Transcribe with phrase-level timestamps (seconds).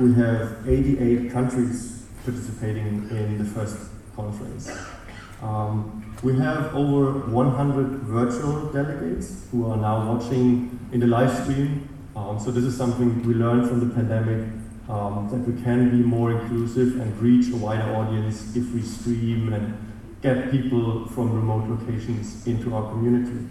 [0.00, 3.76] we have 88 countries participating in the first
[4.16, 4.70] conference.
[5.42, 11.88] Um, we have over 100 virtual delegates who are now watching in the live stream.
[12.16, 14.48] Um, so this is something we learned from the pandemic
[14.88, 19.52] um, that we can be more inclusive and reach a wider audience if we stream
[19.52, 19.76] and
[20.22, 23.48] get people from remote locations into our community.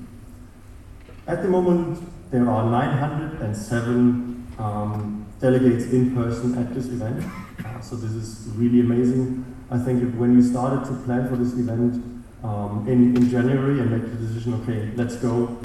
[1.28, 7.24] At the moment, there are 907 um, delegates in person at this event.
[7.64, 9.46] Uh, so this is really amazing.
[9.72, 12.04] I think when we started to plan for this event
[12.44, 15.58] um, in, in January and make the decision, okay, let's go.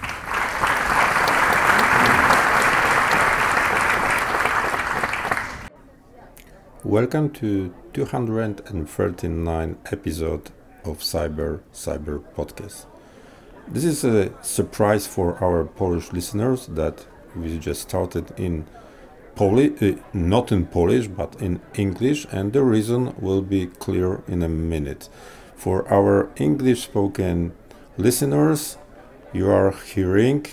[6.85, 10.51] Welcome to 239 episode
[10.85, 12.85] of Cyber Cyber Podcast.
[13.67, 18.67] This is a surprise for our Polish listeners that we just started in
[19.35, 24.43] Polish, uh, not in Polish, but in English, and the reason will be clear in
[24.43, 25.09] a minute.
[25.57, 27.53] For our English spoken
[27.97, 28.79] listeners,
[29.33, 30.47] you are hearing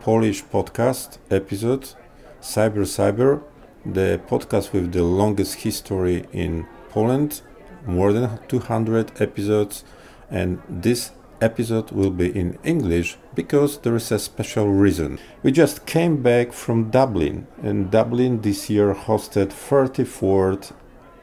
[0.00, 1.94] Polish podcast episode
[2.40, 3.42] Cyber Cyber,
[3.84, 7.42] the podcast with the longest history in Poland,
[7.86, 9.84] more than 200 episodes,
[10.30, 15.18] and this episode will be in English because there is a special reason.
[15.42, 20.72] We just came back from Dublin, and Dublin this year hosted 34th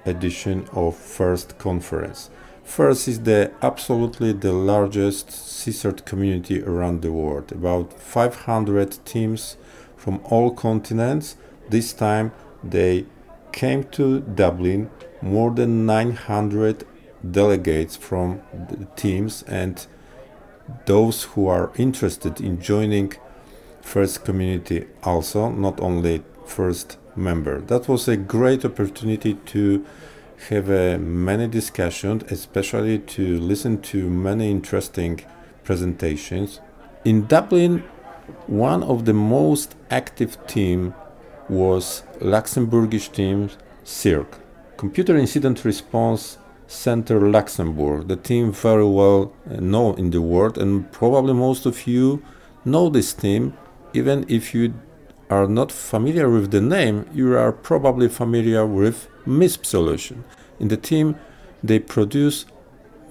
[0.06, 2.30] edition of First Conference.
[2.64, 9.58] First is the absolutely the largest CSIRT community around the world, about 500 teams
[9.98, 11.36] from all continents.
[11.70, 12.32] This time
[12.64, 13.06] they
[13.52, 14.90] came to Dublin,
[15.22, 16.86] more than 900
[17.30, 19.88] delegates from the teams and
[20.86, 23.14] those who are interested in joining
[23.82, 27.62] first community also not only first member.
[27.62, 29.86] That was a great opportunity to
[30.50, 30.68] have
[31.00, 35.22] many discussions especially to listen to many interesting
[35.64, 36.60] presentations.
[37.06, 37.84] In dublin
[38.48, 40.94] one of the most active team
[41.50, 43.50] was luxembourgish team
[43.86, 44.40] CIRCL
[44.78, 46.38] computer incident response
[46.74, 51.88] Center Luxembourg, the team very well uh, known in the world, and probably most of
[51.88, 52.22] you
[52.66, 53.54] know this team,
[53.94, 54.74] even if you
[55.30, 60.24] are not familiar with the name, you are probably familiar with MISP solution.
[60.60, 61.16] In the team,
[61.64, 62.46] they produce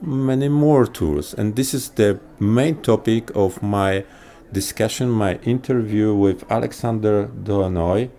[0.00, 4.04] many more tools, and this is the main topic of my
[4.52, 8.10] discussion, my interview with Alexander Dulaunoy,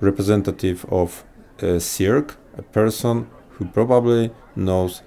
[0.00, 1.24] representative of
[1.58, 5.02] uh, CIRCL, a person who probably knows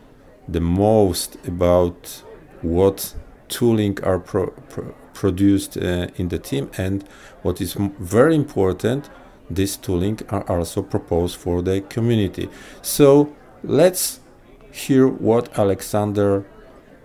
[0.48, 2.24] the most about
[2.62, 3.16] what
[3.48, 6.70] tooling are pro pro produced uh, in the team.
[6.78, 7.08] And
[7.42, 9.10] what is very important
[9.50, 12.50] this tooling are also proposed for the community.
[12.82, 13.34] So
[13.64, 14.20] let's
[14.76, 16.46] hear what alexander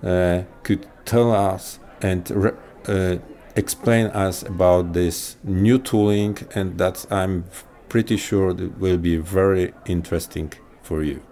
[0.03, 2.53] uh, could tell us and
[2.89, 3.17] uh,
[3.55, 7.45] explain us about this new tooling and that i'm
[7.89, 10.53] pretty sure it will be very interesting
[10.83, 11.22] for you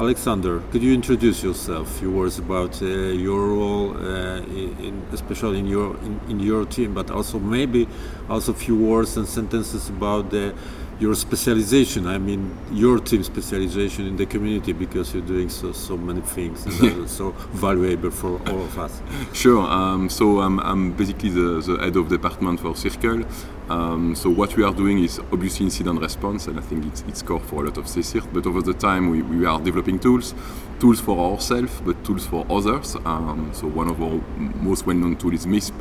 [0.00, 1.98] Alexander, could you introduce yourself?
[1.98, 6.94] Few words about uh, your role, uh, in, especially in your in, in, your team,
[6.94, 7.86] but also maybe
[8.30, 10.54] also few words and sentences about the,
[11.00, 12.06] your specialization.
[12.06, 16.66] I mean, your team specialization in the community because you're doing so so many things
[16.66, 19.00] and so valuable for all of us.
[19.32, 19.62] Sure.
[19.62, 23.26] Um, so I'm, I'm basically the, the head of department for CIRCL.
[23.70, 27.22] Um, so what we are doing is obviously incident response, and I think it's, it's
[27.22, 28.32] core for a lot of CSIRT.
[28.32, 30.34] But over the time, we, we are developing tools,
[30.80, 32.96] tools for ourselves, but tools for others.
[33.04, 34.20] Um, so one of our
[34.60, 35.72] most well-known tools is MISP.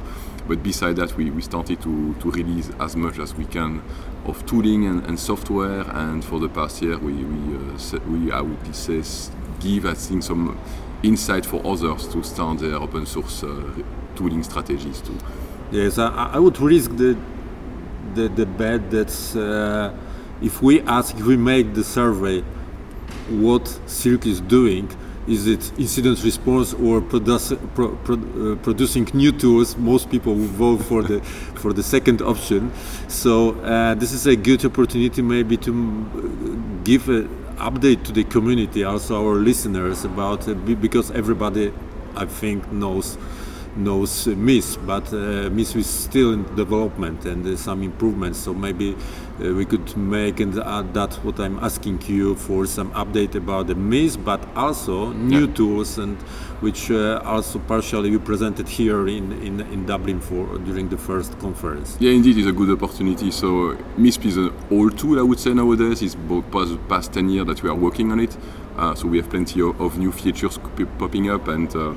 [0.49, 3.83] But beside that, we, we started to, to release as much as we can
[4.25, 5.81] of tooling and, and software.
[5.81, 9.03] And for the past year, we, we, uh, we I would say,
[9.59, 10.59] give, I think, some
[11.03, 13.71] insight for others to start their open source uh,
[14.15, 15.17] tooling strategies too.
[15.71, 17.16] Yes, I, I would risk the
[18.16, 19.95] the, the bet that uh,
[20.43, 22.41] if we ask, if we make the survey,
[23.29, 24.90] what CIRCL is doing,
[25.27, 29.77] is it incident response or produce, pro, pro, uh, producing new tools?
[29.77, 31.19] Most people will vote for the
[31.61, 32.71] for the second option.
[33.07, 37.27] So uh, this is a good opportunity, maybe to uh, give an
[37.57, 41.73] update to the community, also our listeners, about uh, because everybody,
[42.16, 43.17] I think, knows
[43.75, 48.39] knows MISP, but uh, MISP is still in development and there's some improvements.
[48.39, 52.91] So maybe uh, we could make and add that what I'm asking you for some
[52.91, 55.53] update about the MISP, but also new yeah.
[55.53, 56.17] tools and
[56.61, 61.37] which uh, also partially you presented here in, in, in Dublin for during the first
[61.39, 61.97] conference.
[61.99, 63.31] Yeah, indeed, it's a good opportunity.
[63.31, 66.01] So MISP is an old tool, I would say nowadays.
[66.01, 66.16] It's
[66.51, 68.37] past, past 10 years that we are working on it.
[68.77, 70.57] Uh, so we have plenty of, of new features
[70.97, 71.93] popping up and uh,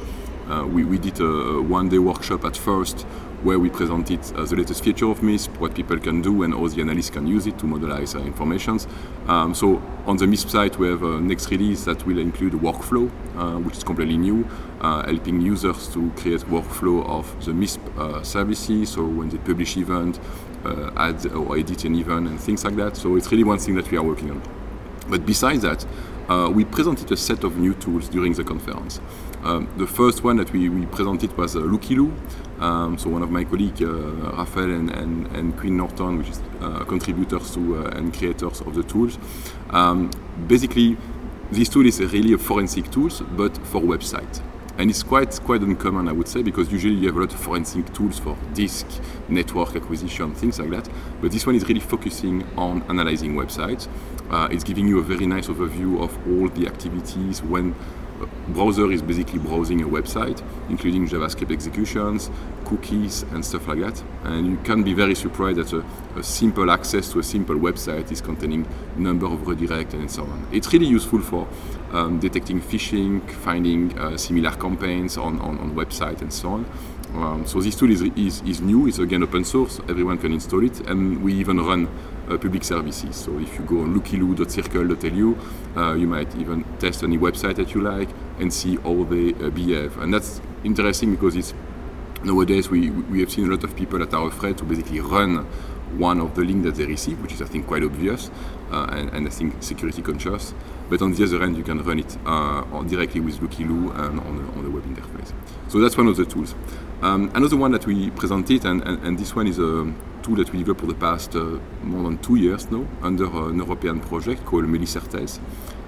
[0.48, 3.06] uh, we, we, did a one-day workshop at first
[3.42, 6.66] where we presented uh, the latest feature of MISP, what people can do, and how
[6.68, 8.78] the analysts can use it to modelize uh, information.
[9.26, 12.58] Um, so on the MISP site, we have a next release that will include a
[12.58, 14.48] workflow, uh, which is completely new,
[14.80, 18.90] uh, helping users to create workflow of the MISP uh, services.
[18.90, 20.20] So when they publish event,
[20.96, 22.96] add or edit an event, and things like that.
[22.96, 24.42] So it's really one thing that we are working on.
[25.08, 25.84] But besides that,
[26.52, 29.00] we presented a set of new tools during the conference.
[29.44, 32.12] Um, the first one that we, we presented was uh.
[32.60, 33.88] Um, so one of my colleagues, uh,
[34.36, 38.74] Raphael and, and, and, Quinn Norton, which is uh, contributors to uh, and creators of
[38.76, 39.18] the tools.
[39.70, 40.10] Um,
[40.46, 40.96] basically,
[41.50, 44.40] this tool is really a forensic tool, but for website.
[44.78, 47.40] And it's quite quite uncommon, I would say, because usually you have a lot of
[47.40, 48.86] forensic tools for disk,
[49.28, 50.88] network acquisition, things like that.
[51.20, 53.88] But this one is really focusing on analyzing websites.
[54.30, 57.74] Uh, it's giving you a very nice overview of all the activities when
[58.48, 62.30] browser is basically browsing a website, including JavaScript executions,
[62.64, 64.02] cookies, and stuff like that.
[64.24, 65.84] And you can be very surprised that a,
[66.18, 68.66] a simple access to a simple website is containing
[68.96, 70.46] number of redirects and so on.
[70.52, 71.48] It's really useful for
[71.92, 76.66] um, detecting phishing, finding uh, similar campaigns on, on, on website and so on.
[77.14, 80.64] Um, so this tool is, is, is new, it's again open source, everyone can install
[80.64, 81.88] it, and we even run
[82.28, 83.16] uh, public services.
[83.16, 85.38] So if you go on lookyloo.circl.lu,
[85.76, 88.08] uh, you might even test any website that you like
[88.38, 89.96] and see how they uh, behave.
[89.98, 91.54] And that's interesting because it's
[92.24, 95.46] nowadays we, we have seen a lot of people that are afraid to basically run
[95.98, 98.30] one of the links that they receive, which is I think quite obvious
[98.70, 100.54] uh, and, and, I think security conscious.
[100.88, 104.36] But on the other end, you can run it uh, directly with Lookyloo and on
[104.36, 105.32] the, on the web interface.
[105.68, 106.54] So that's one of the tools.
[107.02, 109.92] Um, another one that we presented, and, and, and, this one is a
[110.22, 113.58] tool that we developed for the past uh, more than two years now under an
[113.58, 115.40] European project called MeliCERTes,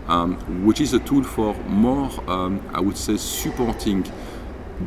[0.08, 0.34] um,
[0.66, 4.04] which is a tool for more, um, I would say, supporting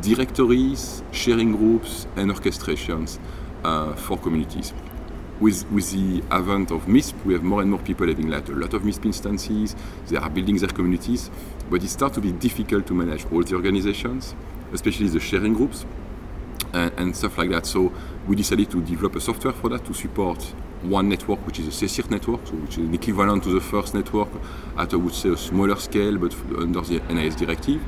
[0.00, 3.18] directories, sharing groups, and orchestrations
[3.64, 4.74] uh, for communities.
[5.40, 8.52] With, with the advent of MISP, we have more and more people having like a
[8.52, 9.74] lot of MISP instances,
[10.08, 11.30] they are building their communities,
[11.70, 14.34] but it starts to be difficult to manage all the organizations,
[14.72, 15.86] especially the sharing groups
[16.72, 17.66] and, and, stuff like that.
[17.66, 17.92] So
[18.26, 20.42] we decided to develop a software for that to support
[20.82, 23.94] one network, which is a CSIRT network, so which is an equivalent to the first
[23.94, 24.28] network
[24.76, 27.80] at, I would say, a smaller scale, but under the NIS directive.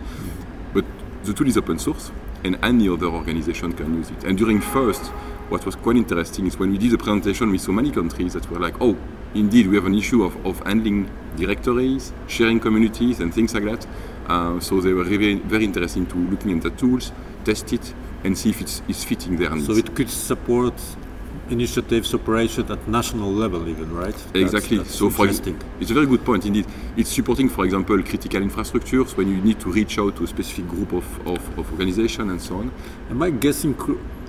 [0.73, 0.85] But
[1.25, 2.11] the tool is open source,
[2.45, 4.25] and any other organization can use it.
[4.25, 5.13] And during FIRST,
[5.51, 8.49] what was quite interesting is when we did the presentation with so many countries that
[8.51, 8.97] were like, oh,
[9.35, 13.87] indeed, we have an issue of, of handling directories, sharing communities, and things like that.
[14.29, 17.13] Uh, so they were really very interested to looking at the tools,
[17.45, 17.93] test it,
[18.25, 19.67] and see if it's, it's fitting their needs.
[19.67, 20.75] So it could support
[21.51, 24.15] initiatives operation at national level even, right?
[24.35, 24.79] Exactly.
[24.79, 26.67] That's, that's so for it's a very good point indeed.
[26.97, 30.69] It's supporting, for example, critical infrastructures when you need to reach out to a specific
[30.69, 32.73] group of, of, of organization and so on.
[33.11, 33.75] Am I guessing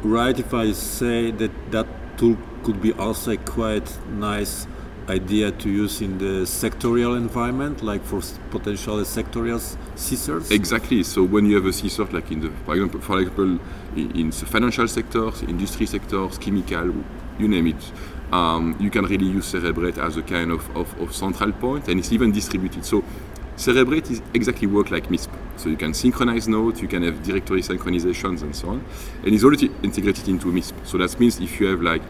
[0.03, 4.67] right if I say that that tool could be also quite nice
[5.09, 9.59] idea to use in the sectorial environment, like for potential sectorial
[9.95, 10.51] CSIRTs?
[10.51, 11.03] Exactly.
[11.03, 13.59] So when you have a CSIRT, like in the, for example, for example,
[13.95, 16.93] in the financial sectors, industry sectors, chemical,
[17.39, 17.91] you name it,
[18.31, 21.99] um, you can really use Cerebrate as a kind of, of, of, central point, and
[21.99, 22.85] it's even distributed.
[22.85, 23.03] So
[23.57, 25.29] Cerebrate is exactly work like MISP.
[25.57, 28.85] So you can synchronize nodes, you can have directory synchronizations, and so on,
[29.23, 30.73] and it's already integrated into MISP.
[30.85, 32.01] So that means if you have like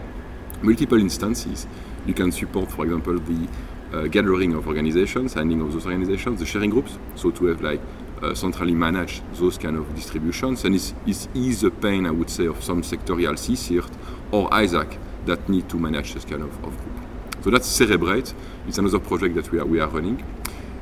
[0.62, 1.66] multiple instances,
[2.06, 3.48] you can support, for example, the
[3.94, 7.82] uh, gathering of organizations, handling of those organizations, the sharing groups, so to have like
[8.22, 12.30] uh, centrally manage those kind of distributions, and it's, it's ease the pain, I would
[12.30, 13.92] say, of some sectorial CSIRT
[14.32, 17.08] or ISAC that need to manage this kind of, of group.
[17.44, 18.34] So that's Cerebrate.
[18.68, 20.24] It's another project that we are, we are running.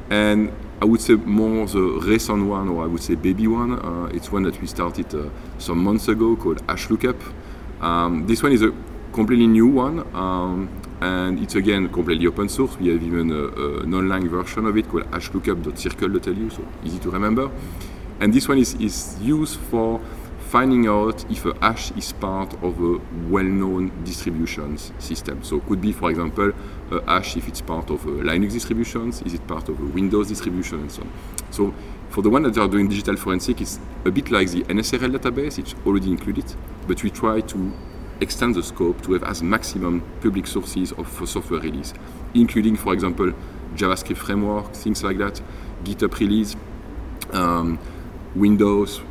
[0.10, 3.74] And I would say more the recent one, or I would say baby one.
[3.74, 7.22] Uh, it's one that we started uh, some months ago called HashLookup.
[7.82, 8.74] Um, this one is a
[9.14, 10.70] completely new one, um,
[11.01, 12.77] and it's again completely open source.
[12.77, 17.12] We have even a, a, an online version of it called hashlookup.circle.lu, so easy to
[17.12, 17.50] remember.
[18.20, 20.01] And this one is, is used for
[20.39, 25.44] finding out if a hash is part of a well-known distributions system.
[25.44, 26.51] So could be, for example,
[26.91, 30.27] a hash if it's part of a Linux distributions, is it part of a Windows
[30.29, 31.12] distribution, and so on.
[31.51, 31.74] So
[32.10, 35.60] For the one that are doing digital forensic, it's a bit like the NSRL database,
[35.60, 36.46] it's already included,
[36.88, 37.72] but we try to
[38.22, 41.94] extend the scope to have as maximum public sources of software release,
[42.34, 43.32] including, for example,
[43.76, 45.42] JavaScript framework, things like that,
[45.84, 46.56] GitHub release,
[47.32, 47.80] um,
[48.36, 49.02] Windows,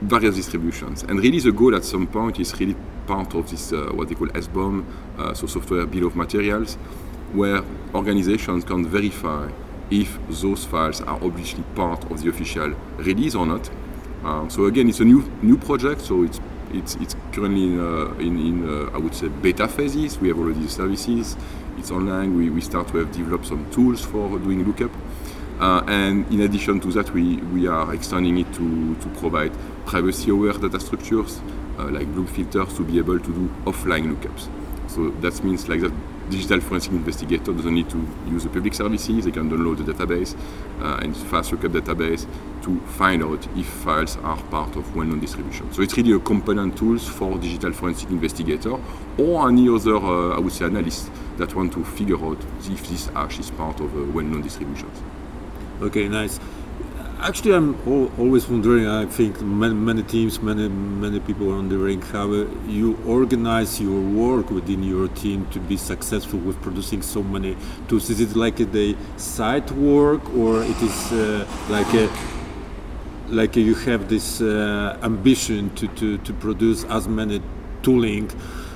[0.00, 1.02] various distributions.
[1.02, 4.14] And really the goal at some point is really part of this, uh, what they
[4.14, 4.84] call SBOM,
[5.18, 6.74] uh, so software bill of materials,
[7.32, 7.62] where
[7.94, 9.50] organizations can verify
[9.90, 13.70] if those files are obviously part of the official release or not.
[14.24, 16.40] Uh, so again, it's a new new project, so it's
[16.72, 20.18] it's, it's currently in, uh, in, in uh, I would say beta phases.
[20.18, 21.36] We have already the services.
[21.76, 22.36] It's online.
[22.36, 24.90] We, we start to have developed some tools for doing lookup.
[25.60, 29.52] Uh, and in addition to that, we, we are extending it to, to provide
[29.86, 31.40] privacy-aware data structures
[31.78, 34.48] uh, like Bloom filters to be able to do offline lookups.
[34.88, 35.92] So that means like that
[36.30, 39.24] digital forensic investigator doesn't need to use the public services.
[39.24, 40.36] They can download the database
[40.80, 42.26] uh, and fast lookup database
[42.62, 45.72] to find out if files are part of well-known distribution.
[45.72, 48.78] So it's really a component tools for digital forensic investigator
[49.18, 53.06] or any other, uh, I would say, analyst that want to figure out if this
[53.08, 55.02] hash is part of uh, well-known distributions.
[55.80, 56.40] Okay, nice.
[57.20, 57.74] Actually, I'm
[58.16, 58.86] always wondering.
[58.86, 64.00] I think many, many, teams, many many people are wondering how uh, you organize your
[64.00, 67.56] work within your team to be successful with producing so many
[67.88, 68.08] tools.
[68.08, 72.08] Is it like a, side work, or it is uh, like a
[73.30, 77.42] like you have this uh, ambition to, to, to produce as many
[77.82, 78.28] tooling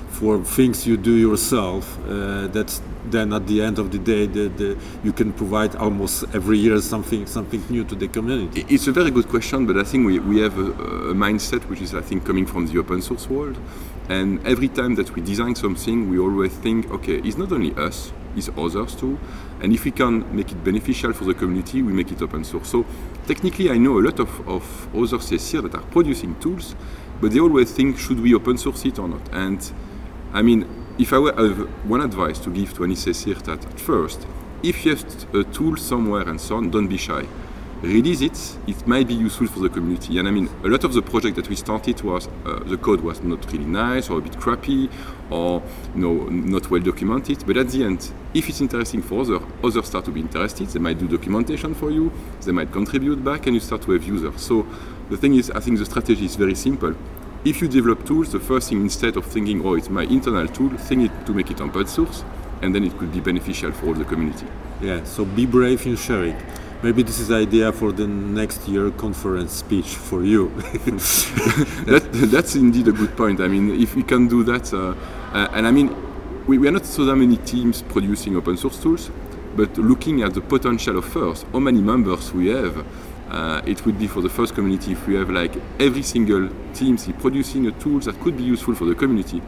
[0.09, 4.47] for things you do yourself uh, that then at the end of the day the,
[4.49, 8.65] the, you can provide almost every year something something new to the community.
[8.69, 10.71] It's a very good question but i think we, we have a,
[11.11, 13.57] a mindset which is i think coming from the open source world.
[14.09, 18.11] And every time that we design something we always think okay it's not only us
[18.35, 19.19] it's others too.
[19.61, 22.69] And if we can make it beneficial for the community we make it open source.
[22.69, 22.85] So
[23.27, 24.63] technically i know a lot of, of
[24.95, 26.75] other CSIR that are producing tools
[27.21, 29.21] but they always think should we open source it or not?
[29.31, 29.71] And
[30.33, 30.67] I mean,
[30.99, 34.27] if I were have one advice to give to any CSIR that at first,
[34.61, 37.25] if you have a tool somewhere and so on, don't be shy.
[37.81, 40.17] Release it, it might be useful for the community.
[40.17, 43.01] And I mean, a lot of the project that we started was, uh, the code
[43.01, 44.89] was not really nice or a bit crappy
[45.29, 45.61] or
[45.93, 47.43] you know, not well documented.
[47.45, 50.67] But at the end, if it's interesting for others, others start to be interested.
[50.69, 52.09] They might do documentation for you,
[52.45, 54.41] they might contribute back, and you start to have users.
[54.41, 54.65] So
[55.09, 56.95] the thing is, I think the strategy is very simple
[57.45, 60.69] if you develop tools, the first thing instead of thinking, oh, it's my internal tool,
[60.77, 62.23] think it to make it open source,
[62.61, 64.47] and then it could be beneficial for all the community.
[64.81, 66.35] Yeah, so be brave in sharing.
[66.81, 70.49] Maybe this is the idea for the next year conference speech for you.
[71.85, 73.39] that, that's indeed a good point.
[73.39, 74.93] I mean, if we can do that, uh,
[75.33, 75.95] uh, and I mean,
[76.45, 79.11] we, we are not so many teams producing open source tools,
[79.55, 82.85] but looking at the potential of first, how many members we have,
[83.29, 86.97] uh, it would be for the first community if we have like every single team
[86.97, 89.41] producing a tool that could be useful for the community.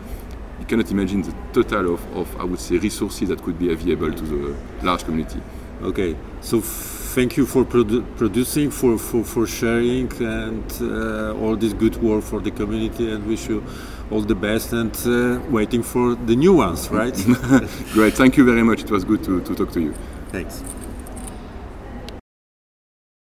[0.60, 4.12] You cannot imagine the total of, of I would say, resources that could be available
[4.12, 4.55] to the
[4.86, 5.41] large community.
[5.82, 11.74] Okay, so thank you for produ producing, for, for, for sharing, and uh, all this
[11.74, 13.63] good work for the community, and wish you
[14.10, 17.15] all the best and uh, waiting for the new ones, right?
[17.94, 18.84] Great, thank you very much.
[18.84, 19.94] It was good to, to talk to you.
[20.32, 20.63] Thanks.